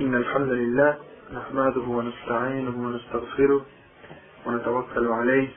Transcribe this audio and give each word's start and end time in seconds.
إن 0.00 0.14
الحمد 0.14 0.48
لله 0.48 0.96
نحمده 1.34 1.80
ونستعينه 1.80 2.86
ونستغفره 2.86 3.66
ونتوكل 4.46 5.06
عليه 5.06 5.48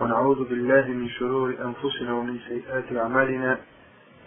ونعوذ 0.00 0.44
بالله 0.48 0.84
من 0.88 1.08
شرور 1.08 1.48
أنفسنا 1.68 2.12
ومن 2.14 2.38
سيئات 2.48 2.96
أعمالنا. 2.96 3.58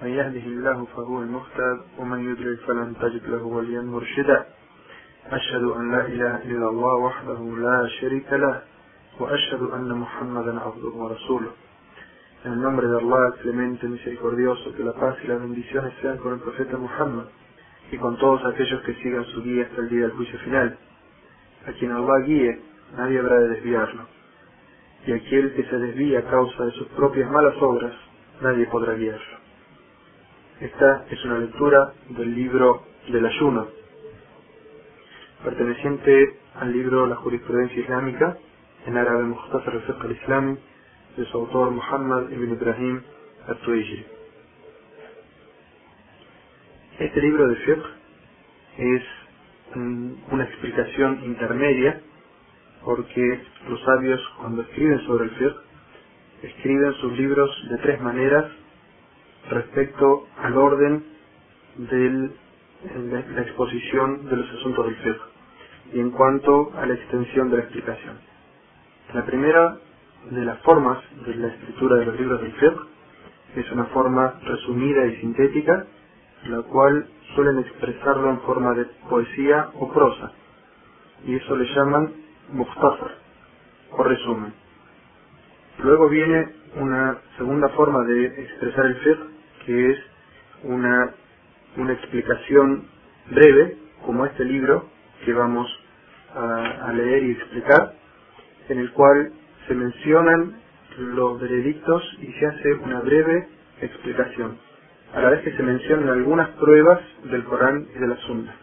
من 0.02 0.10
يهده 0.10 0.46
الله 0.54 0.86
فهو 0.96 1.22
المهتد 1.22 1.80
ومن 2.00 2.20
يضلل 2.32 2.58
فلن 2.58 2.94
تجد 3.02 3.30
له 3.30 3.44
وليا 3.44 3.82
مرشدا. 3.82 4.46
أشهد 5.32 5.64
أن 5.64 5.92
لا 5.92 6.06
إله 6.06 6.36
إلا 6.52 6.70
الله 6.70 6.96
وحده 7.08 7.40
لا 7.68 7.88
شريك 8.02 8.34
له 8.34 8.62
وأشهد 9.20 9.62
أن 9.62 9.90
محمدا 10.04 10.60
عبده 10.60 10.94
ورسوله. 11.02 11.52
En 12.46 12.52
el 12.52 12.62
nombre 12.62 12.88
de 12.88 12.98
Allah, 12.98 13.34
clemente, 13.42 13.88
misericordioso, 13.88 14.76
que 14.76 14.84
la 14.84 14.94
paz 14.94 15.16
y 15.24 15.28
las 15.28 15.40
bendiciones 15.40 15.94
sean 16.02 16.18
con 16.18 16.34
el 16.34 16.40
profeta 16.40 16.78
Muhammad. 16.78 17.26
Y 17.92 17.98
con 17.98 18.18
todos 18.18 18.44
aquellos 18.46 18.82
que 18.82 18.96
sigan 18.96 19.26
su 19.26 19.44
guía 19.44 19.64
hasta 19.66 19.82
el 19.82 19.90
día 19.90 20.02
del 20.02 20.12
juicio 20.12 20.40
final. 20.40 20.78
A 21.68 21.72
quien 21.74 21.92
Allah 21.92 22.26
guíe, 22.26 22.62
nadie 22.98 23.20
habrá 23.20 23.40
de 23.40 23.50
desviarlo. 23.50 24.08
Y 25.08 25.12
aquel 25.14 25.54
que 25.54 25.64
se 25.66 25.78
desvía 25.78 26.20
a 26.20 26.30
causa 26.30 26.66
de 26.66 26.72
sus 26.72 26.88
propias 26.90 27.30
malas 27.30 27.56
obras, 27.62 27.94
nadie 28.42 28.66
podrá 28.68 28.94
guiarlo. 28.96 29.38
Esta 30.62 31.06
es 31.10 31.26
una 31.26 31.40
lectura 31.40 31.94
del 32.10 32.34
libro 32.34 32.84
del 33.12 33.26
ayuno, 33.26 33.68
perteneciente 35.44 36.40
al 36.56 36.72
libro 36.72 37.06
La 37.08 37.16
jurisprudencia 37.18 37.82
islámica, 37.82 38.38
en 38.86 38.98
árabe 38.98 39.24
Mukhtasar 39.24 39.74
al-Fiqh 39.74 40.02
al-Islami, 40.02 40.58
de 41.18 41.26
su 41.26 41.38
autor 41.38 41.72
Muhammad 41.72 42.30
ibn 42.32 42.52
Ibrahim 42.54 43.02
al-Tuijri. 43.48 44.15
Este 47.00 47.22
libro 47.22 47.48
de 47.50 47.56
fiqh 47.58 47.84
es 48.78 49.04
una 50.32 50.46
explicación 50.46 51.24
intermedia 51.26 52.02
porque 52.86 53.42
los 53.70 53.82
sabios 53.84 54.22
cuando 54.40 54.62
escriben 54.64 55.02
sobre 55.08 55.26
el 55.26 55.32
fiqh 55.32 55.56
escriben 56.44 56.94
sus 56.96 57.14
libros 57.18 57.50
de 57.70 57.78
tres 57.80 58.02
maneras 58.02 58.46
respecto 59.50 60.28
al 60.38 60.58
orden 60.58 61.04
de 61.78 62.32
la 63.36 63.42
exposición 63.42 64.26
de 64.30 64.38
los 64.38 64.50
asuntos 64.52 64.86
del 64.86 64.96
fiqh 64.98 65.22
y 65.96 66.00
en 66.00 66.12
cuanto 66.12 66.72
a 66.78 66.86
la 66.86 66.94
extensión 66.94 67.50
de 67.52 67.58
la 67.58 67.64
explicación. 67.64 68.20
La 69.14 69.26
primera 69.26 69.78
de 70.32 70.46
las 70.46 70.60
formas 70.62 71.00
de 71.26 71.36
la 71.36 71.48
escritura 71.48 71.98
de 71.98 72.06
los 72.06 72.20
libros 72.20 72.42
del 72.42 72.54
fiqh 72.54 72.80
es 73.58 73.72
una 73.72 73.86
forma 73.88 74.40
resumida 74.46 75.06
y 75.08 75.18
sintética 75.22 75.88
la 76.46 76.62
cual 76.64 77.08
suelen 77.36 77.60
expresarlo 77.60 78.32
en 78.32 78.42
forma 78.42 78.74
de 78.76 78.86
poesía 79.10 79.72
o 79.76 79.92
prosa, 79.94 80.34
y 81.26 81.36
eso 81.36 81.56
le 81.56 81.66
llaman 81.76 82.14
muftazar, 82.52 83.18
o 83.92 84.04
resumen. 84.04 84.54
Luego 85.80 86.10
viene 86.10 86.50
una 86.76 87.18
segunda 87.38 87.70
forma 87.70 88.04
de 88.06 88.26
expresar 88.28 88.86
el 88.88 88.96
fiqh, 88.98 89.20
que 89.66 89.92
es 89.92 90.00
una, 90.64 91.16
una 91.78 91.94
explicación 91.94 92.88
breve, 93.32 93.78
como 94.06 94.26
este 94.26 94.46
libro 94.46 94.90
que 95.26 95.34
vamos 95.34 95.68
a, 96.36 96.90
a 96.90 96.94
leer 96.94 97.24
y 97.26 97.32
explicar, 97.32 97.96
en 98.70 98.80
el 98.80 98.92
cual 98.94 99.34
se 99.68 99.76
mencionan 99.76 100.62
los 100.98 101.42
veredictos 101.42 102.04
y 102.22 102.32
se 102.34 102.48
hace 102.48 102.74
una 102.76 103.02
breve 103.02 103.50
explicación 103.82 104.60
a 105.14 105.22
la 105.22 105.30
vez 105.30 105.42
que 105.42 105.52
se 105.56 105.64
mencionan 105.64 106.10
algunas 106.10 106.50
pruebas 106.52 107.00
del 107.24 107.44
Corán 107.46 107.88
y 107.96 108.00
de 108.00 108.08
la 108.08 108.16
Sunna. 108.18 108.56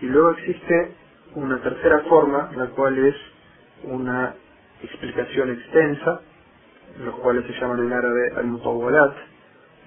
Y 0.00 0.06
luego 0.06 0.30
existe 0.32 0.92
una 1.34 1.58
tercera 1.58 2.00
forma, 2.08 2.50
la 2.56 2.66
cual 2.68 2.98
es 2.98 3.14
una 3.84 4.34
explicación 4.82 5.50
extensa, 5.50 6.20
los 7.04 7.14
cuales 7.16 7.44
se 7.46 7.52
llaman 7.60 7.80
en 7.80 7.92
árabe 7.92 8.32
al-mutawwalat, 8.36 9.12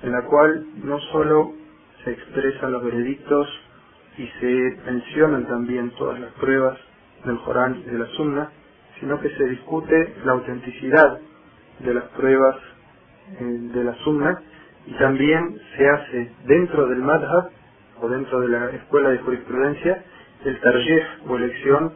en 0.03 0.11
la 0.11 0.21
cual 0.23 0.65
no 0.83 0.99
solo 1.11 1.53
se 2.03 2.11
expresan 2.11 2.71
los 2.71 2.83
veredictos 2.83 3.47
y 4.17 4.27
se 4.39 4.77
mencionan 4.85 5.45
también 5.47 5.91
todas 5.91 6.19
las 6.19 6.31
pruebas 6.33 6.77
del 7.25 7.37
Corán 7.39 7.77
y 7.85 7.89
de 7.89 7.99
la 7.99 8.07
Sunna, 8.07 8.49
sino 8.99 9.19
que 9.19 9.29
se 9.29 9.45
discute 9.45 10.15
la 10.23 10.33
autenticidad 10.33 11.19
de 11.79 11.93
las 11.93 12.05
pruebas 12.09 12.55
eh, 13.39 13.43
de 13.43 13.83
la 13.83 13.93
Sunna 14.03 14.41
y 14.87 14.93
también 14.95 15.59
se 15.77 15.89
hace 15.89 16.31
dentro 16.45 16.87
del 16.87 16.99
madhab 16.99 17.51
o 18.01 18.09
dentro 18.09 18.41
de 18.41 18.49
la 18.49 18.69
escuela 18.71 19.09
de 19.11 19.19
jurisprudencia 19.19 20.03
el 20.45 20.59
tarjef 20.61 21.03
o 21.27 21.37
elección 21.37 21.93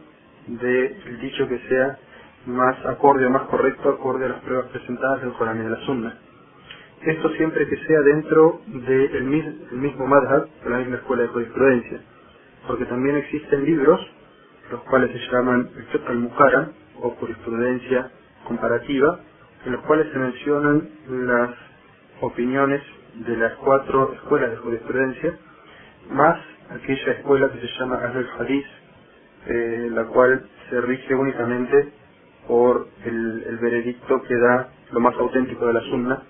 del 0.48 1.20
dicho 1.20 1.48
que 1.48 1.58
sea 1.68 1.98
más 2.46 2.76
acorde 2.86 3.26
o 3.26 3.30
más 3.30 3.42
correcto 3.44 3.90
acorde 3.90 4.26
a 4.26 4.30
las 4.30 4.40
pruebas 4.42 4.66
presentadas 4.68 5.22
del 5.22 5.32
Corán 5.34 5.60
y 5.60 5.64
de 5.64 5.70
la 5.70 5.80
Sunna. 5.86 6.16
Esto 7.02 7.30
siempre 7.30 7.68
que 7.68 7.76
sea 7.86 8.00
dentro 8.02 8.60
del 8.68 9.24
mismo 9.24 10.06
madhab, 10.06 10.48
de 10.64 10.70
la 10.70 10.78
misma 10.78 10.96
escuela 10.96 11.22
de 11.24 11.28
jurisprudencia, 11.30 12.00
porque 12.68 12.86
también 12.86 13.16
existen 13.16 13.64
libros, 13.66 14.00
los 14.70 14.80
cuales 14.82 15.10
se 15.12 15.32
llaman 15.32 15.68
el 15.76 16.06
al 16.08 16.72
o 17.02 17.10
jurisprudencia 17.12 18.10
comparativa, 18.46 19.20
en 19.66 19.72
los 19.72 19.82
cuales 19.82 20.12
se 20.12 20.18
mencionan 20.18 20.90
las 21.08 21.50
opiniones 22.20 22.82
de 23.26 23.36
las 23.36 23.54
cuatro 23.56 24.12
escuelas 24.14 24.50
de 24.52 24.56
jurisprudencia, 24.58 25.38
más 26.10 26.38
aquella 26.70 27.12
escuela 27.12 27.50
que 27.52 27.60
se 27.60 27.68
llama 27.78 27.96
al 28.04 28.28
Hadith, 28.38 28.66
eh, 29.46 29.88
la 29.92 30.04
cual 30.06 30.46
se 30.70 30.80
rige 30.82 31.14
únicamente 31.14 31.92
por 32.46 32.88
el, 33.04 33.58
veredicto 33.60 34.22
que 34.22 34.36
da 34.36 34.68
lo 34.92 35.00
más 35.00 35.14
auténtico 35.16 35.66
de 35.66 35.74
la 35.74 35.80
sunna, 35.82 36.22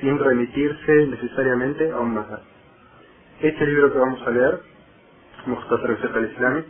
sin 0.00 0.18
remitirse 0.18 1.06
necesariamente 1.06 1.90
a 1.90 2.00
un 2.00 2.14
mazhab. 2.14 2.40
Este 3.40 3.66
libro 3.66 3.92
que 3.92 3.98
vamos 3.98 4.22
a 4.26 4.30
leer, 4.30 4.60
Mukhtasar 5.46 5.90
al 5.90 6.16
al-Islami, 6.16 6.64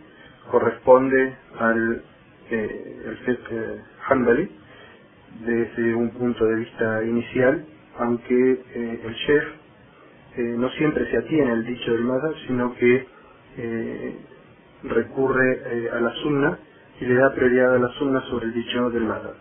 corresponde 0.50 1.36
al 1.58 2.02
eh, 2.50 3.02
el 3.06 3.16
fiqh 3.18 3.82
Hanbali 4.08 4.50
desde 5.46 5.94
un 5.94 6.10
punto 6.12 6.44
de 6.46 6.56
vista 6.56 7.04
inicial 7.04 7.66
aunque 7.98 8.52
eh, 8.74 9.00
el 9.04 9.14
chef 9.26 9.44
eh, 10.36 10.42
no 10.56 10.68
siempre 10.70 11.10
se 11.10 11.18
atiene 11.18 11.50
al 11.50 11.64
dicho 11.64 11.92
del 11.92 12.04
madhab, 12.04 12.34
sino 12.46 12.74
que 12.74 13.06
eh, 13.58 14.16
recurre 14.84 15.90
a 15.90 16.00
la 16.00 16.12
sunna 16.22 16.58
y 17.00 17.06
le 17.06 17.14
da 17.14 17.34
prioridad 17.34 17.74
a 17.74 17.78
la 17.78 17.88
sunna 17.98 18.20
sobre 18.22 18.46
el 18.46 18.54
dicho 18.54 18.90
del 18.90 19.04
madhab. 19.04 19.34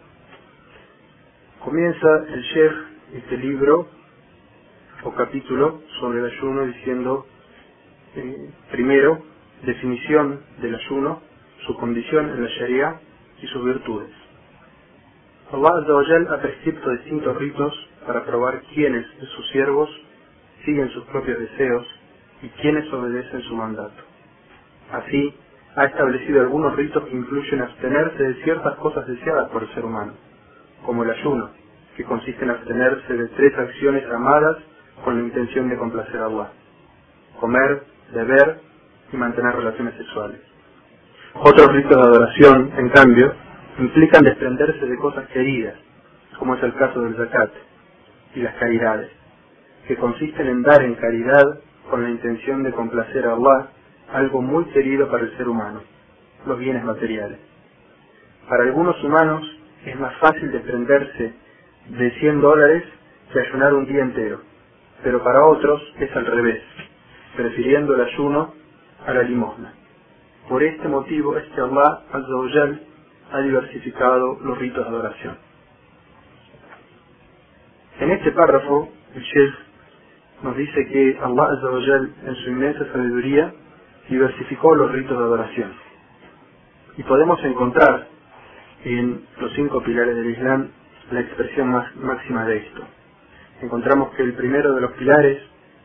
Comienza 1.63 2.25
el 2.29 2.43
chef 2.53 2.73
este 3.13 3.37
libro 3.37 3.87
o 5.03 5.13
capítulo 5.13 5.81
sobre 5.99 6.19
el 6.19 6.25
ayuno 6.25 6.65
diciendo 6.65 7.25
primero 8.71 9.21
definición 9.65 10.39
del 10.61 10.75
ayuno, 10.75 11.21
su 11.65 11.75
condición 11.75 12.29
en 12.29 12.43
la 12.43 12.49
Sharia 12.49 13.01
y 13.41 13.47
sus 13.47 13.65
virtudes. 13.65 14.11
Allah 15.51 15.71
ha 16.31 16.41
prescrito 16.41 16.89
distintos 16.91 17.37
ritos 17.37 17.73
para 18.05 18.25
probar 18.25 18.61
quiénes 18.73 19.05
de 19.19 19.25
sus 19.27 19.49
siervos 19.51 19.89
siguen 20.63 20.89
sus 20.89 21.03
propios 21.05 21.39
deseos 21.39 21.85
y 22.41 22.49
quiénes 22.61 22.91
obedecen 22.91 23.41
su 23.43 23.55
mandato. 23.55 24.01
Así, 24.91 25.33
ha 25.75 25.85
establecido 25.85 26.41
algunos 26.41 26.75
ritos 26.75 27.03
que 27.05 27.15
incluyen 27.15 27.61
abstenerse 27.61 28.23
de 28.23 28.43
ciertas 28.43 28.75
cosas 28.77 29.05
deseadas 29.07 29.49
por 29.49 29.63
el 29.63 29.73
ser 29.73 29.85
humano, 29.85 30.13
como 30.85 31.03
el 31.03 31.11
ayuno, 31.11 31.49
que 31.97 32.03
consiste 32.03 32.43
en 32.43 32.51
abstenerse 32.51 33.13
de 33.13 33.27
tres 33.29 33.57
acciones 33.57 34.05
amadas 34.09 34.57
con 35.03 35.17
la 35.17 35.23
intención 35.23 35.69
de 35.69 35.77
complacer 35.77 36.17
a 36.21 36.25
Allah, 36.25 36.51
comer, 37.39 37.83
beber 38.13 38.59
y 39.11 39.17
mantener 39.17 39.55
relaciones 39.55 39.95
sexuales. 39.95 40.39
Otros 41.33 41.67
ritos 41.73 41.97
de 41.97 42.01
adoración, 42.01 42.71
en 42.77 42.89
cambio, 42.89 43.33
implican 43.79 44.23
desprenderse 44.23 44.85
de 44.85 44.97
cosas 44.97 45.27
queridas, 45.29 45.75
como 46.39 46.55
es 46.55 46.63
el 46.63 46.73
caso 46.75 47.01
del 47.01 47.15
zakat, 47.17 47.51
y 48.35 48.41
las 48.41 48.55
caridades, 48.55 49.11
que 49.87 49.97
consisten 49.97 50.47
en 50.47 50.63
dar 50.63 50.83
en 50.83 50.95
caridad 50.95 51.59
con 51.89 52.03
la 52.03 52.11
intención 52.11 52.63
de 52.63 52.73
complacer 52.73 53.25
a 53.27 53.33
Allah 53.33 53.69
algo 54.13 54.41
muy 54.41 54.65
querido 54.67 55.09
para 55.09 55.23
el 55.25 55.37
ser 55.37 55.47
humano, 55.49 55.81
los 56.47 56.59
bienes 56.59 56.83
materiales. 56.85 57.39
Para 58.49 58.63
algunos 58.63 59.01
humanos 59.03 59.43
es 59.85 59.99
más 59.99 60.15
fácil 60.19 60.51
desprenderse 60.51 61.33
de 61.89 62.11
100 62.19 62.41
dólares 62.41 62.83
que 63.33 63.39
ayunar 63.41 63.73
un 63.73 63.85
día 63.87 64.01
entero, 64.03 64.41
pero 65.03 65.23
para 65.23 65.45
otros 65.45 65.81
es 65.99 66.15
al 66.15 66.25
revés, 66.27 66.63
prefiriendo 67.35 67.95
el 67.95 68.01
ayuno 68.01 68.53
a 69.05 69.13
la 69.13 69.23
limosna. 69.23 69.73
Por 70.49 70.63
este 70.63 70.87
motivo 70.87 71.37
es 71.37 71.45
que 71.53 71.61
Allah 71.61 72.03
ha 73.31 73.41
diversificado 73.41 74.39
los 74.41 74.57
ritos 74.59 74.83
de 74.85 74.89
adoración. 74.89 75.37
En 78.05 78.11
este 78.11 78.31
párrafo, 78.33 78.87
el 79.15 79.23
Sheikh 79.23 79.55
nos 80.43 80.55
dice 80.55 80.85
que 80.89 81.17
Allah 81.23 81.47
en 82.27 82.35
su 82.35 82.49
inmensa 82.51 82.85
sabiduría 82.93 83.51
diversificó 84.07 84.75
los 84.75 84.91
ritos 84.91 85.17
de 85.17 85.23
adoración. 85.23 85.73
Y 86.97 87.03
podemos 87.03 87.43
encontrar 87.43 88.07
en 88.83 89.25
los 89.41 89.51
cinco 89.55 89.81
pilares 89.81 90.15
del 90.17 90.29
Islam 90.29 90.69
la 91.13 91.21
expresión 91.21 91.69
más 91.69 91.95
máxima 91.95 92.45
de 92.45 92.57
esto. 92.57 92.83
Encontramos 93.63 94.13
que 94.13 94.21
el 94.21 94.35
primero 94.35 94.75
de 94.75 94.81
los 94.81 94.91
pilares, 94.91 95.39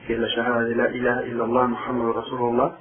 que 0.06 0.12
es 0.12 0.20
la 0.20 0.28
llamada 0.28 0.64
de 0.64 0.76
la 0.76 0.90
ilaha 0.90 1.24
illallah 1.24 1.68
Muhammad 1.68 2.12
Rasulullah, 2.16 2.76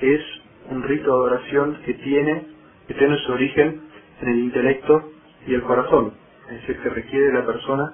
es 0.00 0.22
un 0.70 0.82
rito 0.82 1.04
de 1.04 1.12
adoración 1.12 1.76
que 1.84 1.92
tiene, 1.92 2.46
que 2.88 2.94
tiene 2.94 3.18
su 3.18 3.32
origen 3.32 3.82
en 4.22 4.28
el 4.30 4.38
intelecto 4.38 5.10
y 5.46 5.52
el 5.52 5.62
corazón, 5.62 6.14
es 6.48 6.62
decir, 6.62 6.78
que 6.80 6.88
requiere 6.88 7.26
de 7.26 7.34
la 7.34 7.44
persona 7.44 7.92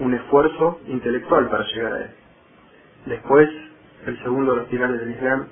un 0.00 0.14
esfuerzo 0.14 0.80
intelectual 0.88 1.48
para 1.50 1.64
llegar 1.66 1.92
a 1.94 2.02
él. 2.02 2.10
Después, 3.06 3.48
el 4.06 4.22
segundo 4.22 4.52
de 4.52 4.58
los 4.60 4.68
pilares 4.68 5.00
del 5.00 5.12
Islam, 5.12 5.48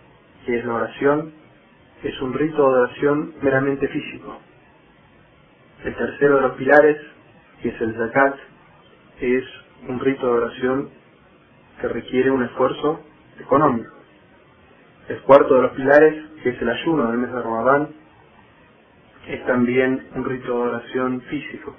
que 0.47 0.59
es 0.59 0.65
la 0.65 0.75
oración, 0.75 1.33
es 2.03 2.21
un 2.23 2.35
rito 2.35 2.57
de 2.57 2.63
adoración 2.77 3.35
meramente 3.43 3.89
físico. 3.89 4.39
El 5.85 5.97
tercero 5.97 6.37
de 6.37 6.43
los 6.43 6.57
pilares, 6.57 6.99
que 7.63 7.71
es 7.71 7.81
el 7.81 7.95
zakat, 7.97 8.37
es 9.21 9.45
un 9.89 10.01
rito 10.01 10.27
de 10.27 10.33
oración 10.33 10.91
que 11.81 11.89
requiere 11.89 12.31
un 12.31 12.45
esfuerzo 12.45 13.01
económico. 13.41 13.93
El 15.09 15.23
cuarto 15.23 15.55
de 15.55 15.63
los 15.63 15.73
pilares, 15.73 16.27
que 16.43 16.51
es 16.51 16.63
el 16.63 16.69
ayuno 16.71 17.09
del 17.09 17.19
mes 17.19 17.33
de 17.33 17.43
Ramadán, 17.43 17.89
es 19.29 19.47
también 19.47 20.09
un 20.15 20.25
rito 20.25 20.47
de 20.49 20.71
oración 20.71 21.21
físico. 21.23 21.77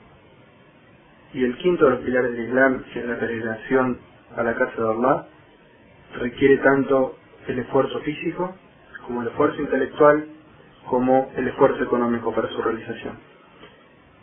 Y 1.33 1.43
el 1.43 1.57
quinto 1.57 1.85
de 1.85 1.91
los 1.91 1.99
pilares 2.01 2.31
del 2.33 2.45
Islam, 2.47 2.83
que 2.93 2.99
es 2.99 3.05
la 3.05 3.19
peregrinación 3.19 3.99
a 4.35 4.43
la 4.43 4.55
casa 4.55 4.81
de 4.81 4.89
Allah, 4.89 5.27
requiere 6.19 6.57
tanto 6.57 7.15
el 7.47 7.59
esfuerzo 7.59 7.99
físico 8.01 8.55
como 9.05 9.21
el 9.21 9.29
esfuerzo 9.29 9.61
intelectual 9.61 10.27
como 10.89 11.31
el 11.35 11.47
esfuerzo 11.47 11.83
económico 11.83 12.33
para 12.33 12.49
su 12.49 12.61
realización. 12.61 13.17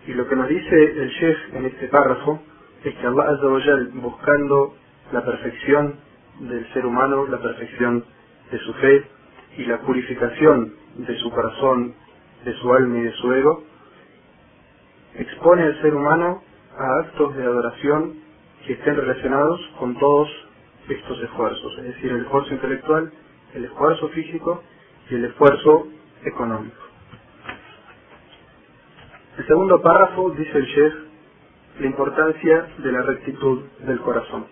Y 0.07 0.15
lo 0.15 0.29
que 0.29 0.37
nos 0.37 0.49
dice 0.49 0.85
el 0.85 1.09
Sheikh 1.11 1.55
en 1.55 1.67
este 1.67 1.89
párrafo 1.89 2.41
es 2.85 2.95
que 2.95 3.07
Allah 3.07 3.31
Azza 3.31 3.91
buscando 3.95 4.75
la 5.13 5.25
perfección 5.25 5.97
del 6.41 6.73
ser 6.73 6.87
humano, 6.87 7.27
la 7.27 7.41
perfección 7.41 8.05
de 8.51 8.59
su 8.61 8.73
fe 8.75 9.05
y 9.59 9.65
la 9.67 9.81
purificación 9.81 10.75
de 10.97 11.17
su 11.19 11.31
corazón, 11.31 11.95
de 12.45 12.53
su 12.55 12.73
alma 12.73 12.99
y 12.99 13.03
de 13.03 13.13
su 13.13 13.33
ego, 13.33 13.65
expone 15.17 15.63
al 15.63 15.81
ser 15.83 15.95
humano 15.95 16.43
a 16.79 16.99
actos 17.01 17.37
de 17.37 17.43
adoración 17.43 18.15
que 18.67 18.75
estén 18.75 18.97
relacionados 18.97 19.61
con 19.79 19.99
todos 19.99 20.29
estos 20.89 21.21
esfuerzos, 21.23 21.79
es 21.79 21.85
decir, 21.85 22.13
el 22.13 22.23
esfuerzo 22.23 22.55
intelectual, 22.55 23.13
el 23.55 23.65
esfuerzo 23.65 24.09
físico 24.09 24.63
y 25.11 25.15
el 25.15 25.25
esfuerzo 25.27 25.89
económico. 26.25 26.77
El 29.39 29.47
segundo 29.47 29.83
párrafo 29.83 30.31
dice 30.31 30.59
el 30.59 30.67
chef 30.75 30.95
la 31.81 31.87
importancia 31.87 32.69
de 32.79 32.93
la 32.93 33.03
rectitud 33.03 33.65
del 33.81 34.01
corazón. 34.01 34.47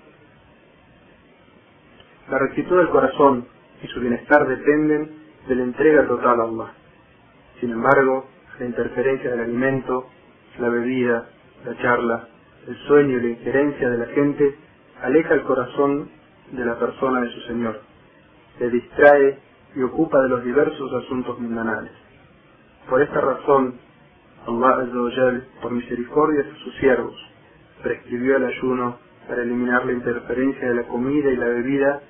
La 2.30 2.38
rectitud 2.38 2.76
del 2.78 2.88
corazón 2.90 3.46
y 3.82 3.86
su 3.88 4.00
bienestar 4.00 4.46
dependen 4.46 5.10
de 5.48 5.54
la 5.54 5.62
entrega 5.62 6.06
total 6.06 6.40
a 6.40 6.44
Allah. 6.44 6.72
Sin 7.60 7.70
embargo, 7.70 8.26
la 8.58 8.66
interferencia 8.66 9.30
del 9.30 9.40
alimento, 9.40 10.08
la 10.58 10.68
bebida, 10.68 11.28
la 11.64 11.76
charla, 11.78 12.28
el 12.66 12.76
sueño 12.86 13.18
y 13.18 13.22
la 13.22 13.28
injerencia 13.28 13.90
de 13.90 13.98
la 13.98 14.06
gente 14.06 14.54
aleja 15.02 15.34
el 15.34 15.42
corazón 15.42 16.10
de 16.52 16.64
la 16.64 16.78
persona 16.78 17.20
de 17.22 17.30
su 17.32 17.40
Señor, 17.42 17.80
le 18.60 18.70
distrae 18.70 19.38
y 19.74 19.82
ocupa 19.82 20.22
de 20.22 20.28
los 20.28 20.44
diversos 20.44 20.92
asuntos 21.04 21.38
mundanales. 21.38 21.92
Por 22.88 23.02
esta 23.02 23.20
razón, 23.20 23.78
Allah 24.46 25.40
por 25.62 25.72
misericordia 25.72 26.42
de 26.42 26.54
sus 26.58 26.74
siervos, 26.76 27.14
prescribió 27.82 28.36
el 28.36 28.44
ayuno 28.44 28.98
para 29.26 29.42
eliminar 29.42 29.86
la 29.86 29.92
interferencia 29.92 30.68
de 30.68 30.74
la 30.74 30.82
comida 30.84 31.30
y 31.30 31.36
la 31.36 31.46
bebida 31.46 32.02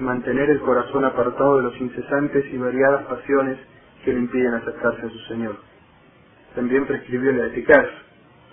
y 0.00 0.02
mantener 0.02 0.48
el 0.50 0.60
corazón 0.60 1.04
apartado 1.04 1.58
de 1.58 1.62
los 1.64 1.80
incesantes 1.80 2.46
y 2.52 2.56
variadas 2.56 3.04
pasiones 3.06 3.58
que 4.04 4.12
le 4.12 4.20
impiden 4.20 4.54
acercarse 4.54 5.06
a 5.06 5.10
su 5.10 5.18
Señor. 5.28 5.56
También 6.54 6.86
prescribió 6.86 7.32
la 7.32 7.46
eficaz, 7.46 7.86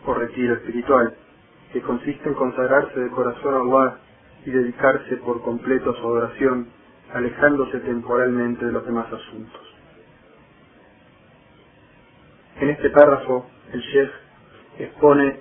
o 0.06 0.14
retiro 0.14 0.56
espiritual, 0.56 1.14
que 1.74 1.82
consiste 1.82 2.28
en 2.28 2.36
consagrarse 2.36 3.00
de 3.00 3.10
corazón 3.12 3.54
a 3.54 3.60
Allah 3.60 3.98
y 4.46 4.52
dedicarse 4.52 5.18
por 5.18 5.42
completo 5.44 5.92
a 5.92 5.96
su 5.96 6.02
adoración, 6.02 6.68
alejándose 7.14 7.80
temporalmente 7.80 8.66
de 8.66 8.72
los 8.72 8.86
demás 8.86 9.08
asuntos. 9.12 9.62
En 12.60 12.70
este 12.70 12.90
párrafo, 12.90 13.50
el 13.74 13.80
Sheikh 13.82 14.12
expone 14.80 15.40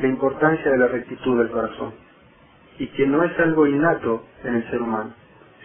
la 0.00 0.08
importancia 0.08 0.70
de 0.70 0.78
la 0.78 0.88
rectitud 0.88 1.38
del 1.38 1.50
corazón 1.50 1.94
y 2.78 2.86
que 2.88 3.06
no 3.06 3.22
es 3.24 3.38
algo 3.40 3.66
innato 3.66 4.24
en 4.44 4.56
el 4.56 4.70
ser 4.70 4.82
humano, 4.82 5.14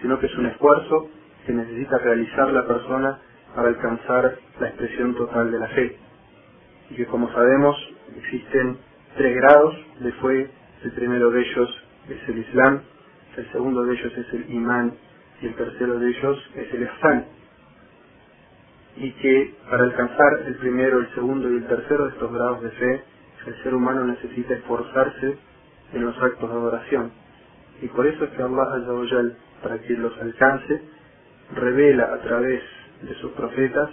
sino 0.01 0.19
que 0.19 0.27
es 0.27 0.35
un 0.37 0.47
esfuerzo 0.47 1.09
que 1.45 1.53
necesita 1.53 1.97
realizar 1.99 2.51
la 2.51 2.67
persona 2.67 3.19
para 3.55 3.69
alcanzar 3.69 4.37
la 4.59 4.67
expresión 4.67 5.15
total 5.15 5.51
de 5.51 5.59
la 5.59 5.67
fe. 5.69 5.97
Y 6.89 6.95
que 6.95 7.05
como 7.07 7.31
sabemos 7.33 7.75
existen 8.17 8.77
tres 9.17 9.35
grados 9.35 9.75
de 9.99 10.11
fe, 10.13 10.51
el 10.83 10.91
primero 10.93 11.31
de 11.31 11.41
ellos 11.41 11.83
es 12.09 12.29
el 12.29 12.39
Islam, 12.39 12.81
el 13.37 13.51
segundo 13.51 13.83
de 13.83 13.95
ellos 13.95 14.13
es 14.17 14.33
el 14.33 14.51
Imán 14.53 14.93
y 15.41 15.47
el 15.47 15.55
tercero 15.55 15.99
de 15.99 16.09
ellos 16.09 16.51
es 16.55 16.73
el 16.73 16.83
Ihsan. 16.83 17.25
Y 18.97 19.11
que 19.13 19.55
para 19.69 19.83
alcanzar 19.83 20.43
el 20.47 20.55
primero, 20.55 20.99
el 20.99 21.13
segundo 21.15 21.51
y 21.51 21.57
el 21.57 21.67
tercero 21.67 22.05
de 22.05 22.11
estos 22.11 22.31
grados 22.31 22.61
de 22.63 22.71
fe, 22.71 23.03
el 23.47 23.63
ser 23.63 23.73
humano 23.75 24.05
necesita 24.05 24.55
esforzarse 24.55 25.37
en 25.93 26.05
los 26.05 26.17
actos 26.21 26.49
de 26.49 26.55
adoración. 26.55 27.11
Y 27.81 27.87
por 27.89 28.07
eso 28.07 28.23
es 28.25 28.31
que 28.31 28.43
Allah 28.43 29.31
para 29.63 29.79
que 29.79 29.93
los 29.93 30.17
alcance, 30.19 30.81
revela 31.55 32.13
a 32.13 32.19
través 32.21 32.61
de 33.01 33.13
sus 33.15 33.31
profetas 33.33 33.89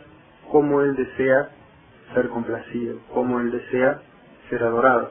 cómo 0.51 0.83
Él 0.83 0.97
desea 0.97 1.51
ser 2.15 2.29
complacido, 2.29 2.99
cómo 3.13 3.41
Él 3.41 3.51
desea 3.51 4.03
ser 4.51 4.63
adorado. 4.63 5.11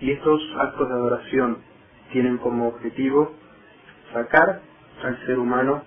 Y 0.00 0.12
estos 0.12 0.40
actos 0.58 0.88
de 0.88 0.94
adoración 0.94 1.58
tienen 2.12 2.38
como 2.38 2.68
objetivo 2.68 3.32
sacar 4.12 4.60
al 5.02 5.26
ser 5.26 5.38
humano 5.38 5.82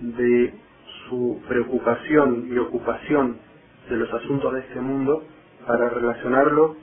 de 0.00 0.54
su 1.08 1.40
preocupación 1.48 2.48
y 2.50 2.58
ocupación 2.58 3.38
de 3.88 3.96
los 3.96 4.12
asuntos 4.12 4.52
de 4.54 4.60
este 4.60 4.80
mundo 4.80 5.24
para 5.66 5.88
relacionarlo 5.90 6.76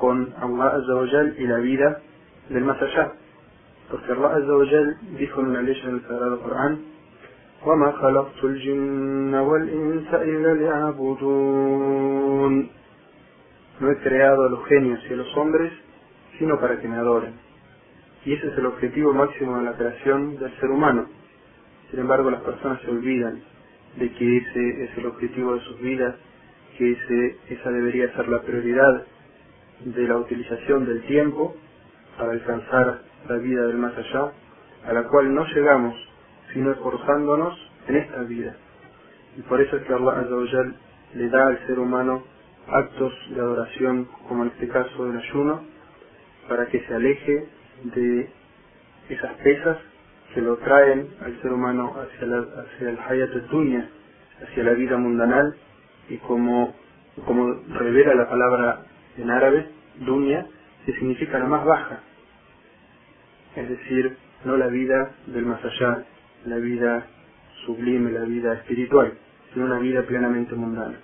con 0.00 0.34
Allah 0.38 1.34
y 1.38 1.46
la 1.46 1.58
vida 1.58 2.00
del 2.48 2.64
más 2.64 2.80
allá. 2.80 3.12
Porque 3.90 4.12
Allah 4.12 4.96
dijo 5.18 5.40
en 5.40 5.46
una 5.48 5.62
ley 5.62 5.80
del 5.80 6.02
Sagrado 6.02 6.40
Corán, 6.42 6.95
وما 7.65 7.91
خلقت 7.91 8.43
الجن 8.43 9.35
والإنس 9.35 10.13
إلا 10.13 10.53
ليعبدون 10.53 12.01
No 13.81 13.89
he 13.89 13.97
creado 13.97 14.45
a 14.45 14.49
los 14.49 14.65
genios 14.67 14.99
y 15.09 15.13
a 15.13 15.15
los 15.15 15.37
hombres 15.37 15.71
sino 16.37 16.59
para 16.59 16.79
que 16.79 16.87
me 16.87 16.97
adoren. 16.97 17.33
Y 18.25 18.33
ese 18.33 18.47
es 18.47 18.57
el 18.57 18.65
objetivo 18.65 19.13
máximo 19.13 19.57
de 19.57 19.63
la 19.63 19.73
creación 19.73 20.37
del 20.37 20.51
ser 20.59 20.69
humano. 20.69 21.07
Sin 21.89 21.99
embargo, 21.99 22.31
las 22.31 22.41
personas 22.41 22.81
se 22.81 22.89
olvidan 22.89 23.41
de 23.97 24.11
que 24.13 24.37
ese 24.37 24.83
es 24.85 24.97
el 24.97 25.05
objetivo 25.07 25.55
de 25.55 25.61
sus 25.61 25.79
vidas, 25.81 26.15
que 26.77 26.91
ese, 26.91 27.37
esa 27.49 27.71
debería 27.71 28.11
ser 28.15 28.27
la 28.29 28.41
prioridad 28.41 29.05
de 29.85 30.07
la 30.07 30.17
utilización 30.17 30.85
del 30.85 31.01
tiempo 31.03 31.55
para 32.17 32.31
alcanzar 32.31 33.01
la 33.27 33.37
vida 33.37 33.67
del 33.67 33.77
más 33.77 33.97
allá, 33.97 34.31
a 34.87 34.93
la 34.93 35.03
cual 35.03 35.33
no 35.33 35.45
llegamos 35.45 35.95
sino 36.52 36.72
esforzándonos 36.72 37.58
en 37.88 37.96
esta 37.96 38.22
vida. 38.22 38.56
Y 39.36 39.42
por 39.42 39.60
eso 39.60 39.76
es 39.76 39.82
que 39.84 39.92
Allah 39.92 40.26
le 41.14 41.28
da 41.28 41.46
al 41.46 41.66
ser 41.66 41.78
humano 41.78 42.22
actos 42.68 43.12
de 43.30 43.40
adoración, 43.40 44.08
como 44.28 44.44
en 44.44 44.50
este 44.50 44.68
caso 44.68 45.06
del 45.06 45.18
ayuno, 45.18 45.62
para 46.48 46.66
que 46.66 46.80
se 46.80 46.94
aleje 46.94 47.48
de 47.84 48.30
esas 49.08 49.32
pesas 49.34 49.78
que 50.34 50.40
lo 50.40 50.56
traen 50.58 51.08
al 51.24 51.40
ser 51.40 51.52
humano 51.52 51.94
hacia, 51.96 52.26
la, 52.26 52.38
hacia 52.38 52.90
el 52.90 52.98
hayat 52.98 53.30
dunya, 53.50 53.88
hacia 54.42 54.64
la 54.64 54.72
vida 54.72 54.96
mundanal, 54.96 55.56
y 56.08 56.18
como, 56.18 56.74
como 57.24 57.54
revela 57.78 58.14
la 58.14 58.28
palabra 58.28 58.86
en 59.16 59.30
árabe, 59.30 59.70
dunya, 60.00 60.46
que 60.84 60.92
significa 60.94 61.38
la 61.38 61.46
más 61.46 61.64
baja, 61.64 62.00
es 63.56 63.68
decir, 63.68 64.16
no 64.44 64.56
la 64.56 64.66
vida 64.66 65.12
del 65.26 65.46
más 65.46 65.64
allá, 65.64 66.04
la 66.46 66.56
vida 66.56 67.06
sublime, 67.64 68.12
la 68.12 68.24
vida 68.24 68.54
espiritual, 68.54 69.12
sino 69.52 69.66
una 69.66 69.78
vida 69.78 70.02
plenamente 70.02 70.54
mundana. 70.54 70.98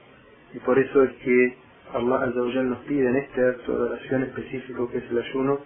Y 0.54 0.58
por 0.60 0.78
eso 0.78 1.02
es 1.02 1.12
que 1.24 1.56
Allah 1.94 2.24
Azza 2.24 2.62
nos 2.62 2.78
pide 2.80 3.08
en 3.08 3.16
este 3.16 3.46
acto 3.46 3.72
de 3.72 3.90
oración 3.90 4.22
específico 4.22 4.90
que 4.90 4.98
es 4.98 5.10
el 5.10 5.18
ayuno, 5.18 5.58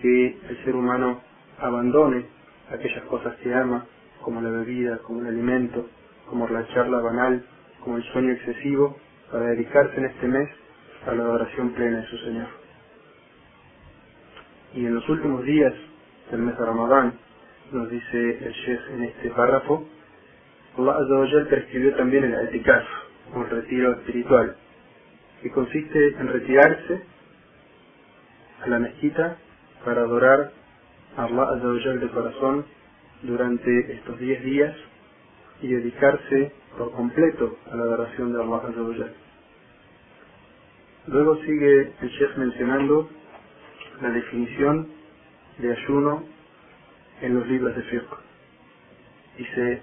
que 0.00 0.38
el 0.48 0.64
ser 0.64 0.74
humano 0.74 1.20
abandone 1.58 2.24
aquellas 2.70 3.04
cosas 3.04 3.34
que 3.36 3.52
ama, 3.52 3.84
como 4.22 4.40
la 4.40 4.50
bebida, 4.50 4.98
como 4.98 5.20
el 5.20 5.28
alimento, 5.28 5.88
como 6.26 6.48
la 6.48 6.66
charla 6.68 7.00
banal, 7.00 7.44
como 7.82 7.96
el 7.96 8.04
sueño 8.12 8.32
excesivo, 8.32 8.96
para 9.30 9.46
dedicarse 9.46 9.96
en 9.96 10.06
este 10.06 10.28
mes 10.28 10.48
a 11.06 11.14
la 11.14 11.22
adoración 11.24 11.70
plena 11.70 11.98
de 11.98 12.06
su 12.06 12.18
Señor. 12.18 12.48
Y 14.74 14.86
en 14.86 14.94
los 14.94 15.08
últimos 15.08 15.44
días 15.44 15.74
del 16.30 16.42
mes 16.42 16.56
de 16.56 16.64
Ramadán, 16.64 17.14
nos 17.72 17.90
dice 17.90 18.38
el 18.44 18.52
Sheikh 18.52 18.80
en 18.94 19.04
este 19.04 19.30
párrafo, 19.30 19.86
Allah 20.78 20.92
Azza 20.92 21.48
prescribió 21.48 21.94
también 21.96 22.24
el 22.24 22.64
o 23.34 23.42
el 23.42 23.50
retiro 23.50 23.92
espiritual, 23.92 24.56
que 25.42 25.50
consiste 25.50 26.08
en 26.18 26.28
retirarse 26.28 27.02
a 28.62 28.68
la 28.68 28.78
mezquita 28.78 29.36
para 29.84 30.02
adorar 30.02 30.52
a 31.16 31.24
Allah 31.24 31.42
Azza 31.54 31.90
de 31.90 32.08
corazón 32.10 32.66
durante 33.22 33.92
estos 33.92 34.18
10 34.18 34.44
días 34.44 34.76
y 35.62 35.68
dedicarse 35.68 36.52
por 36.76 36.92
completo 36.92 37.56
a 37.70 37.76
la 37.76 37.82
adoración 37.84 38.32
de 38.32 38.42
Allah 38.42 38.56
Azza 38.56 39.12
Luego 41.06 41.36
sigue 41.42 41.92
el 42.00 42.08
Sheikh 42.08 42.36
mencionando 42.36 43.08
la 44.00 44.10
definición 44.10 44.88
de 45.58 45.72
ayuno 45.72 46.39
en 47.22 47.34
los 47.34 47.46
libros 47.48 47.74
de 47.76 47.82
fiqh. 47.84 48.18
Dice, 49.38 49.82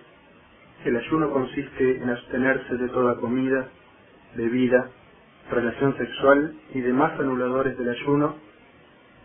el 0.86 0.98
ayuno 0.98 1.32
consiste 1.32 1.98
en 1.98 2.10
abstenerse 2.10 2.77
de 2.77 2.89
toda 2.89 3.15
comida, 3.17 3.70
bebida, 4.36 4.89
relación 5.51 5.98
sexual 5.98 6.56
y 6.74 6.82
demás 6.82 7.20
anuladores 7.20 7.77
del 7.77 7.89
ayuno 7.89 8.36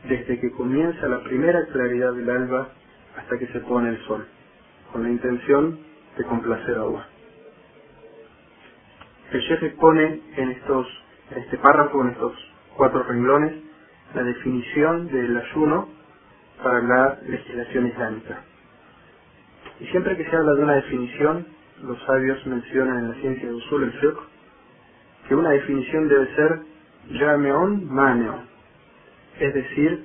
desde 0.09 0.41
que 0.41 0.51
comienza 0.53 1.07
la 1.09 1.23
primera 1.23 1.67
claridad 1.67 2.13
del 2.15 2.31
alba 2.31 2.69
hasta 3.17 3.39
que 3.39 3.47
se 3.49 3.61
pone 3.61 3.91
el 3.91 3.99
sol, 4.07 4.27
con 4.93 5.03
la 5.03 5.11
intención 5.11 5.79
de 6.17 6.25
complacer 6.25 6.79
a 6.79 6.83
Allah. 6.83 7.09
El 9.33 9.41
Sheikh 9.41 9.63
expone 9.63 10.21
en 10.37 10.51
estos, 10.51 10.87
en 11.31 11.39
este 11.39 11.59
párrafo, 11.59 12.03
en 12.03 12.11
estos 12.11 12.33
cuatro 12.77 13.03
renglones, 13.05 13.55
la 14.15 14.23
definición 14.25 15.09
del 15.09 15.37
ayuno 15.37 15.89
para 16.63 16.81
la 16.83 17.19
legislación 17.27 17.89
islámica. 17.89 18.45
Y 19.81 19.87
siempre 19.87 20.17
que 20.17 20.25
se 20.25 20.37
habla 20.37 20.55
de 20.55 20.63
una 20.63 20.75
definición, 20.77 21.47
los 21.83 22.01
sabios 22.05 22.47
mencionan 22.47 22.99
en 22.99 23.09
la 23.11 23.15
ciencia 23.17 23.49
de 23.49 23.55
Usul 23.55 23.85
el 23.85 23.93
fiqh 24.01 24.19
que 25.29 25.35
una 25.35 25.51
definición 25.51 26.09
debe 26.09 26.35
ser 26.35 26.61
Yameon 27.11 27.87
Maneon, 27.93 28.49
es 29.41 29.55
decir, 29.55 30.05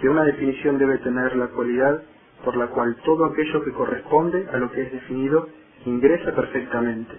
que 0.00 0.08
una 0.08 0.24
definición 0.24 0.78
debe 0.78 0.98
tener 0.98 1.36
la 1.36 1.48
cualidad 1.48 2.02
por 2.44 2.56
la 2.56 2.68
cual 2.68 2.96
todo 3.04 3.26
aquello 3.26 3.64
que 3.64 3.72
corresponde 3.72 4.48
a 4.52 4.56
lo 4.58 4.70
que 4.72 4.82
es 4.82 4.92
definido 4.92 5.48
ingresa 5.86 6.32
perfectamente 6.34 7.18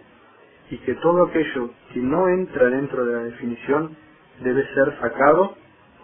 y 0.71 0.77
que 0.79 0.95
todo 0.95 1.25
aquello 1.25 1.71
que 1.93 1.99
no 1.99 2.27
entra 2.29 2.67
dentro 2.69 3.05
de 3.05 3.13
la 3.13 3.23
definición 3.23 3.95
debe 4.43 4.65
ser 4.73 4.97
sacado 4.99 5.55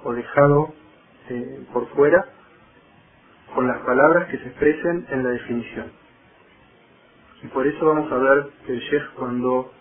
o 0.04 0.14
dejado 0.14 0.74
eh, 1.30 1.66
por 1.74 1.88
fuera 1.90 2.26
con 3.56 3.68
las 3.68 3.80
palabras 3.86 4.28
que 4.30 4.38
se 4.40 4.48
expresen 4.50 5.06
en 5.10 5.24
la 5.24 5.30
definición. 5.32 5.92
Y 7.44 7.48
por 7.50 7.68
eso 7.68 7.86
vamos 7.86 8.12
a 8.12 8.18
ver 8.18 8.48
que 8.66 8.74
el 8.74 8.80
Sheikh 8.80 9.14
cuando 9.16 9.72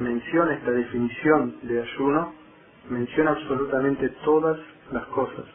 menciona 0.00 0.54
esta 0.54 0.72
definición 0.72 1.56
de 1.62 1.80
ayuno, 1.80 2.32
menciona 2.90 3.32
absolutamente 3.32 4.08
todas 4.24 4.58
las 4.92 5.06
cosas 5.08 5.46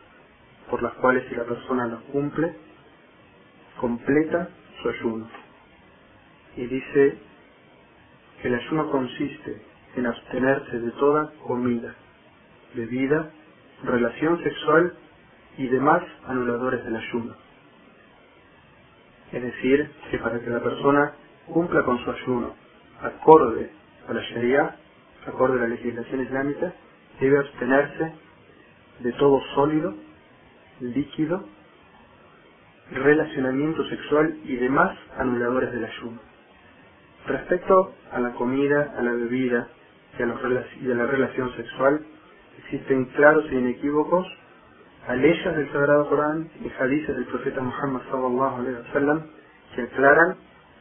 por 0.70 0.82
las 0.84 0.94
cuales 0.96 1.24
si 1.30 1.36
la 1.36 1.46
persona 1.46 1.88
lo 1.88 2.02
cumple, 2.06 2.54
completa 3.80 4.50
su 4.82 4.90
ayuno. 4.90 5.28
Y 6.58 6.68
dice 6.68 7.18
que 8.42 8.48
el 8.50 8.56
ayuno 8.56 8.90
consiste 8.92 9.62
en 9.96 10.08
abstenerse 10.08 10.80
de 10.80 10.92
toda 10.94 11.32
comida, 11.48 11.96
bebida, 12.76 13.30
relación 13.84 14.38
sexual 14.44 14.94
y 15.58 15.68
demás 15.68 16.04
anuladores 16.26 16.84
del 16.86 16.96
ayuno. 16.96 17.36
Es 19.34 19.42
decir, 19.42 19.92
que 20.12 20.20
para 20.20 20.40
que 20.40 20.50
la 20.50 20.60
persona 20.60 21.14
cumpla 21.48 21.84
con 21.84 21.98
su 22.04 22.12
ayuno 22.12 22.54
acorde 23.02 23.72
a 24.08 24.14
la 24.14 24.22
Sharia, 24.22 24.76
acorde 25.26 25.58
a 25.58 25.64
la 25.64 25.68
legislación 25.70 26.22
islámica, 26.22 26.72
debe 27.20 27.40
abstenerse 27.40 28.14
de 29.00 29.12
todo 29.14 29.42
sólido, 29.56 29.96
líquido, 30.80 31.44
relacionamiento 32.92 33.84
sexual 33.90 34.38
y 34.44 34.56
demás 34.56 34.96
anuladores 35.18 35.72
del 35.72 35.86
ayuno. 35.86 36.20
Respecto 37.26 37.94
a 38.12 38.20
la 38.20 38.34
comida, 38.34 38.94
a 38.98 39.02
la 39.02 39.14
bebida 39.14 39.68
y 40.20 40.22
a, 40.22 40.96
la 40.96 41.08
relación 41.08 41.56
sexual, 41.56 42.06
existen 42.60 43.06
claros 43.06 43.46
e 43.50 43.56
inequívocos 43.56 44.28
leyes 45.10 45.56
del 45.56 45.72
Sagrado 45.72 46.10
Corán 46.10 46.50
y 46.62 46.70
hadices 46.82 47.16
del 47.16 47.26
profeta 47.28 47.62
Muhammad 47.62 48.02
sallallahu 48.12 48.56
alaihi 48.62 48.78
wasallam 48.88 49.24
que 49.76 49.82
aclaran 49.84 50.38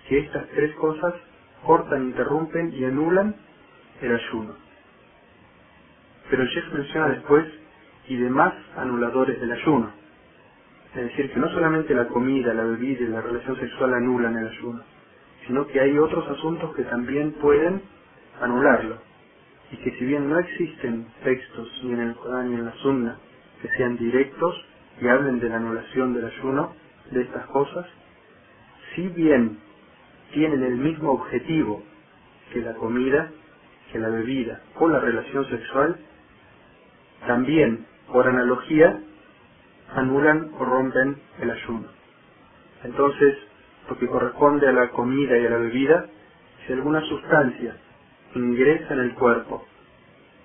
que 0.09 0.19
estas 0.21 0.47
tres 0.51 0.75
cosas 0.77 1.15
cortan, 1.67 2.05
interrumpen 2.05 2.73
y 2.75 2.85
anulan 2.85 3.35
el 4.01 4.15
ayuno. 4.15 4.55
Pero 6.31 6.43
el 6.43 6.49
Sheikh 6.49 6.73
menciona 6.73 7.09
después 7.09 7.47
y 8.09 8.17
demás 8.17 8.55
anuladores 8.77 9.41
del 9.41 9.53
ayuno. 9.53 9.93
Es 10.95 11.03
decir, 11.05 11.33
que 11.33 11.41
no 11.41 11.49
solamente 11.51 11.95
la 11.95 12.09
comida, 12.09 12.55
la 12.55 12.65
bebida 12.65 13.03
y 13.05 13.09
la 13.09 13.23
relación 13.23 13.57
sexual 13.59 13.95
anulan 13.95 14.37
el 14.39 14.49
ayuno, 14.49 14.83
sino 15.47 15.67
que 15.69 15.81
hay 15.81 15.99
otros 15.99 16.29
asuntos 16.31 16.75
que 16.77 16.85
también 16.85 17.33
pueden 17.35 17.83
anularlo. 18.41 18.99
Y 19.73 19.77
que 19.79 19.93
si 19.99 20.05
bien 20.07 20.29
no 20.31 20.39
existen 20.39 21.07
textos 21.25 21.69
ni 21.85 21.93
en 21.95 22.01
el 22.01 22.17
Corán 22.17 22.51
ni 22.51 22.57
en 22.57 22.65
la 22.67 22.75
Sunna 22.77 23.19
que 23.63 23.69
sean 23.79 23.99
directos 23.99 24.57
y 25.03 25.09
hablen 25.09 25.41
de 25.41 25.51
la 25.51 25.57
anulación 25.59 26.15
del 26.15 26.27
ayuno, 26.27 26.75
de 27.13 27.23
estas 27.23 27.47
cosas, 27.49 27.87
si 28.95 29.09
bien 29.09 29.59
tienen 30.33 30.63
el 30.65 30.77
mismo 30.77 31.13
objetivo 31.13 31.83
que 32.53 32.61
la 32.63 32.75
comida, 32.75 33.31
que 33.93 33.99
la 34.01 34.11
bebida 34.11 34.61
o 34.81 34.89
la 34.89 35.01
relación 35.01 35.47
sexual, 35.51 35.97
también, 37.27 37.87
por 38.13 38.27
analogía, 38.29 39.01
anulan 39.95 40.53
o 40.59 40.65
rompen 40.65 41.19
el 41.41 41.51
ayuno. 41.51 41.89
Entonces, 42.85 43.37
lo 43.89 43.99
que 43.99 44.09
corresponde 44.09 44.69
a 44.69 44.73
la 44.73 44.91
comida 44.91 45.39
y 45.39 45.47
a 45.47 45.51
la 45.51 45.59
bebida, 45.59 46.07
si 46.67 46.73
alguna 46.75 47.03
sustancia 47.03 47.77
ingresa 48.35 48.95
en 48.95 49.01
el 49.01 49.15
cuerpo 49.15 49.65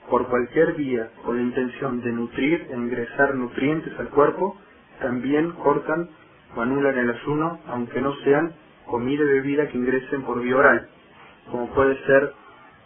por 0.09 0.27
cualquier 0.27 0.73
vía 0.73 1.09
con 1.25 1.39
intención 1.39 2.01
de 2.01 2.11
nutrir 2.11 2.67
e 2.69 2.75
ingresar 2.75 3.35
nutrientes 3.35 3.93
al 3.99 4.09
cuerpo, 4.09 4.57
también 5.01 5.51
cortan 5.63 6.09
o 6.55 6.61
anulan 6.61 6.97
el 6.97 7.11
ayuno, 7.11 7.59
aunque 7.67 8.01
no 8.01 8.13
sean 8.23 8.53
comida 8.87 9.23
y 9.23 9.27
bebida 9.27 9.67
que 9.67 9.77
ingresen 9.77 10.23
por 10.23 10.41
vía 10.41 10.57
oral, 10.57 10.87
como 11.51 11.67
puede 11.73 11.95
ser 12.05 12.33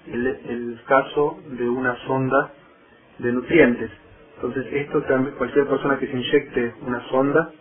el, 0.07 0.79
caso 0.87 1.39
de 1.45 1.69
una 1.69 1.95
sonda 2.07 2.51
de 3.19 3.31
nutrientes. 3.33 3.91
Entonces, 4.37 4.65
esto 4.71 5.01
también, 5.03 5.35
cualquier 5.37 5.67
persona 5.67 5.97
que 5.99 6.07
se 6.07 6.13
inyecte 6.17 6.73
una 6.81 7.01
sonda 7.09 7.51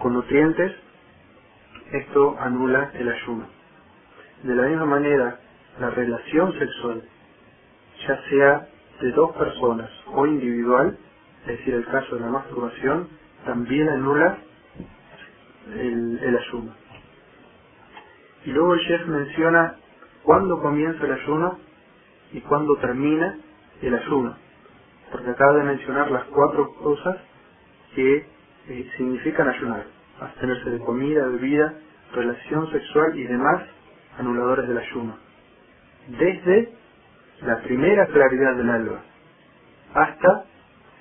con 0.00 0.14
nutrientes, 0.14 0.72
esto 1.92 2.36
anula 2.40 2.90
el 2.94 3.08
ayuno. 3.08 3.48
De 4.44 4.54
la 4.54 4.64
misma 4.64 4.86
manera, 4.86 5.38
la 5.80 5.90
relación 5.90 6.52
sexual, 6.58 7.02
ya 8.08 8.20
sea 8.30 8.68
de 9.00 9.12
dos 9.12 9.32
personas 9.36 9.90
o 10.14 10.26
individual, 10.26 10.96
es 11.42 11.58
decir, 11.58 11.74
el 11.74 11.86
caso 11.86 12.16
de 12.16 12.22
la 12.22 12.30
masturbación, 12.30 13.08
también 13.44 13.88
anula 13.88 14.38
el, 15.74 16.36
ayuno. 16.36 16.74
Y 18.44 18.50
luego 18.52 18.74
el 18.74 18.80
chef 18.86 19.06
menciona 19.06 19.76
cuándo 20.24 20.60
comienza 20.60 21.04
el 21.04 21.12
ayuno 21.12 21.58
y 22.32 22.40
cuándo 22.42 22.76
termina 22.78 23.38
el 23.82 23.94
ayuno, 23.94 24.36
porque 25.12 25.30
acaba 25.30 25.54
de 25.58 25.64
mencionar 25.64 26.10
las 26.10 26.24
cuatro 26.26 26.74
cosas 26.76 27.16
que 27.94 28.26
eh, 28.68 28.90
significan 28.96 29.48
ayunar, 29.48 29.84
abstenerse 30.20 30.70
de 30.70 30.80
comida, 30.80 31.26
bebida, 31.28 31.74
relación 32.14 32.70
sexual 32.72 33.18
y 33.18 33.24
demás 33.24 33.62
anuladores 34.18 34.68
del 34.68 34.78
ayuno. 34.78 35.16
Desde 36.08 36.72
la 37.46 37.60
primera 37.62 38.06
claridad 38.06 38.56
del 38.56 38.70
alba 38.70 39.00
hasta 39.94 40.44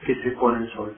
que 0.06 0.16
se 0.24 0.32
pone 0.34 0.60
el 0.60 0.70
sol. 0.72 0.96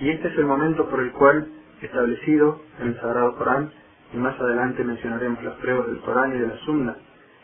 Y 0.00 0.10
este 0.10 0.28
es 0.28 0.38
el 0.38 0.46
momento 0.46 0.88
por 0.90 1.00
el 1.00 1.12
cual, 1.12 1.48
establecido 1.82 2.60
en 2.80 2.88
el 2.88 3.00
Sagrado 3.00 3.36
Corán, 3.36 3.70
y 4.12 4.18
más 4.18 4.38
adelante 4.40 4.84
mencionaremos 4.84 5.42
las 5.44 5.54
pruebas 5.56 5.86
del 5.88 6.00
Corán 6.00 6.34
y 6.36 6.40
de 6.40 6.46
la 6.48 6.56
Sunna, 6.58 6.96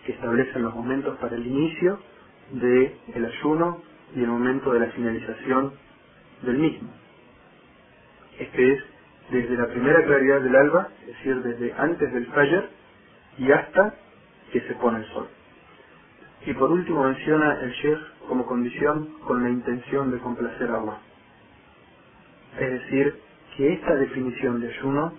que 0.06 0.12
establecen 0.12 0.62
los 0.62 0.74
momentos 0.74 1.16
para 1.18 1.36
el 1.36 1.46
inicio 1.46 1.98
del 2.52 2.94
el 3.14 3.26
ayuno 3.26 3.78
y 4.14 4.22
el 4.22 4.28
momento 4.28 4.72
de 4.72 4.80
la 4.80 4.88
finalización 4.88 5.72
del 6.42 6.58
mismo. 6.58 6.90
Este 8.38 8.72
es 8.72 8.80
desde 9.30 9.56
la 9.56 9.66
primera 9.68 10.04
claridad 10.04 10.40
del 10.42 10.56
alba, 10.56 10.88
es 11.02 11.06
decir, 11.08 11.42
desde 11.42 11.72
antes 11.74 12.12
del 12.12 12.26
Fajr 12.28 12.68
y 13.38 13.52
hasta 13.52 13.94
que 14.52 14.60
se 14.62 14.74
pone 14.76 14.98
el 14.98 15.06
sol. 15.06 15.28
Y 16.46 16.54
por 16.54 16.70
último 16.70 17.04
menciona 17.04 17.60
el 17.62 17.70
Sheikh 17.72 18.00
como 18.28 18.46
condición 18.46 19.08
con 19.26 19.42
la 19.42 19.50
intención 19.50 20.10
de 20.10 20.18
complacer 20.20 20.70
a. 20.70 20.98
Es 22.58 22.70
decir, 22.70 23.14
que 23.56 23.72
esta 23.74 23.94
definición 23.96 24.60
de 24.60 24.68
ayuno 24.68 25.12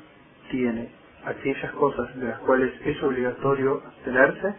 tiene 0.51 0.89
aquellas 1.25 1.71
cosas 1.73 2.15
de 2.17 2.27
las 2.27 2.39
cuales 2.39 2.71
es 2.85 3.01
obligatorio 3.03 3.81
abstenerse, 3.85 4.55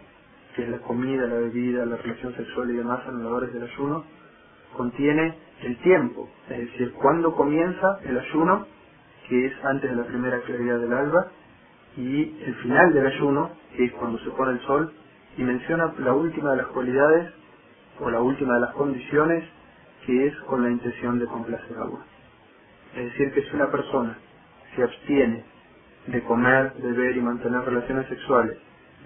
que 0.55 0.63
es 0.63 0.69
la 0.69 0.79
comida, 0.79 1.27
la 1.27 1.35
bebida, 1.37 1.85
la 1.85 1.97
relación 1.97 2.33
sexual 2.35 2.71
y 2.71 2.75
demás 2.77 3.01
anuladores 3.07 3.53
del 3.53 3.63
ayuno, 3.63 4.03
contiene 4.77 5.35
el 5.63 5.77
tiempo, 5.79 6.29
es 6.49 6.59
decir, 6.59 6.91
cuándo 6.93 7.35
comienza 7.35 7.99
el 8.05 8.17
ayuno, 8.17 8.65
que 9.29 9.47
es 9.47 9.53
antes 9.65 9.89
de 9.89 9.95
la 9.97 10.05
primera 10.05 10.39
claridad 10.41 10.79
del 10.79 10.93
alba, 10.93 11.27
y 11.97 12.21
el 12.43 12.55
final 12.55 12.93
del 12.93 13.07
ayuno, 13.07 13.51
que 13.75 13.85
es 13.85 13.91
cuando 13.93 14.19
se 14.19 14.31
pone 14.31 14.53
el 14.53 14.59
sol, 14.61 14.91
y 15.37 15.43
menciona 15.43 15.93
la 15.99 16.13
última 16.13 16.51
de 16.51 16.57
las 16.57 16.67
cualidades 16.67 17.27
o 17.99 18.09
la 18.09 18.19
última 18.21 18.55
de 18.55 18.61
las 18.61 18.71
condiciones, 18.73 19.43
que 20.05 20.27
es 20.27 20.35
con 20.47 20.63
la 20.63 20.69
intención 20.71 21.19
de 21.19 21.27
complacer 21.27 21.77
a 21.77 21.83
Allah. 21.83 22.05
Es 22.95 23.05
decir, 23.05 23.31
que 23.33 23.41
si 23.43 23.55
una 23.55 23.71
persona 23.71 24.17
se 24.75 24.83
abstiene 24.83 25.43
de 26.07 26.23
comer, 26.23 26.73
beber 26.81 27.17
y 27.17 27.21
mantener 27.21 27.63
relaciones 27.63 28.07
sexuales 28.07 28.57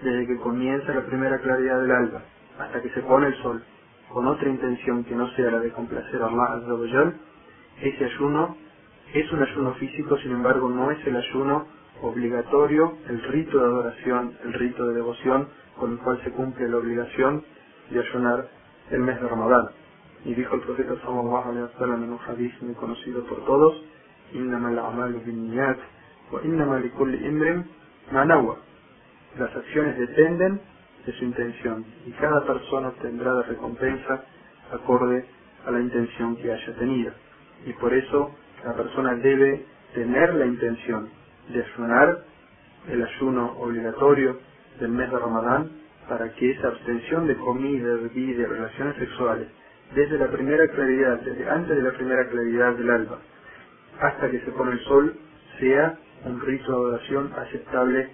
desde 0.02 0.26
que 0.26 0.36
comienza 0.38 0.92
la 0.94 1.02
primera 1.06 1.38
claridad 1.38 1.80
del 1.80 1.92
alba 1.92 2.22
hasta 2.58 2.80
que 2.82 2.90
se 2.90 3.02
pone 3.02 3.28
el 3.28 3.34
sol, 3.42 3.62
con 4.10 4.26
otra 4.26 4.48
intención 4.48 5.04
que 5.04 5.14
no 5.16 5.28
sea 5.30 5.50
la 5.50 5.60
de 5.60 5.70
complacer 5.72 6.22
a 6.22 6.26
Allah 6.26 6.54
Azza 6.54 6.74
ese 7.80 8.04
ayuno 8.04 8.54
es 9.14 9.32
un 9.32 9.42
ayuno 9.42 9.72
físico, 9.74 10.16
sin 10.18 10.32
embargo 10.32 10.68
no 10.68 10.90
es 10.90 10.98
el 11.06 11.16
ayuno 11.16 11.64
obligatorio 12.02 12.98
el 13.08 13.22
rito 13.24 13.58
de 13.58 13.64
adoración, 13.64 14.36
el 14.44 14.52
rito 14.54 14.86
de 14.88 14.94
devoción, 14.94 15.48
con 15.78 15.92
el 15.92 15.98
cual 15.98 16.20
se 16.24 16.30
cumple 16.32 16.68
la 16.68 16.78
obligación 16.78 17.44
de 17.90 18.00
ayunar 18.00 18.48
el 18.90 19.00
mes 19.00 19.20
de 19.20 19.28
Ramadán. 19.28 19.66
Y 20.24 20.34
dijo 20.34 20.56
el 20.56 20.62
profeta 20.62 20.94
sallallahu 21.02 21.50
alaihi 21.50 21.62
wasallam 21.74 22.04
en 22.04 22.12
un 22.12 22.20
hadith 22.28 22.62
muy 22.62 22.74
conocido 22.74 23.24
por 23.26 23.44
todos, 23.46 23.82
Las 29.38 29.54
acciones 29.56 29.98
dependen 29.98 30.60
de 31.06 31.12
su 31.14 31.24
intención 31.24 31.84
y 32.06 32.12
cada 32.12 32.44
persona 32.46 32.88
obtendrá 32.88 33.34
la 33.34 33.42
recompensa 33.42 34.24
acorde 34.72 35.26
a 35.66 35.72
la 35.72 35.80
intención 35.80 36.36
que 36.36 36.52
haya 36.52 36.74
tenido. 36.78 37.12
Y 37.66 37.74
por 37.74 37.94
eso 37.94 38.32
la 38.64 38.74
persona 38.74 39.14
debe 39.16 39.66
tener 39.94 40.34
la 40.34 40.46
intención 40.46 41.10
de 41.50 41.62
ayunar 41.64 42.24
el 42.88 43.04
ayuno 43.04 43.52
obligatorio 43.58 44.38
del 44.80 44.90
mes 44.90 45.10
de 45.10 45.18
Ramadán 45.18 45.70
para 46.08 46.30
que 46.34 46.50
esa 46.52 46.68
abstención 46.68 47.26
de 47.26 47.36
comida, 47.36 47.94
bebida 47.96 48.42
y 48.42 48.46
relaciones 48.46 48.96
sexuales 48.96 49.48
desde 49.94 50.18
la 50.18 50.30
primera 50.30 50.68
claridad, 50.68 51.20
desde 51.20 51.48
antes 51.50 51.76
de 51.76 51.82
la 51.82 51.92
primera 51.92 52.28
claridad 52.28 52.74
del 52.74 52.90
alba, 52.90 53.18
hasta 54.00 54.30
que 54.30 54.40
se 54.40 54.52
pone 54.52 54.72
el 54.72 54.80
sol, 54.84 55.16
sea 55.60 55.96
un 56.24 56.40
rito 56.40 56.66
de 56.66 56.74
adoración 56.74 57.32
aceptable 57.36 58.08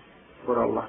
por 0.46 0.58
Allah. 0.58 0.88